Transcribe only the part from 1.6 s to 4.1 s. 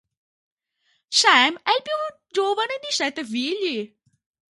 è il più giovane di sette figli.